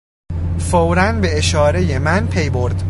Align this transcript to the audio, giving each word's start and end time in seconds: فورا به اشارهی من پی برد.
فورا 0.59 1.11
به 1.11 1.37
اشارهی 1.37 1.97
من 1.97 2.27
پی 2.27 2.49
برد. 2.49 2.75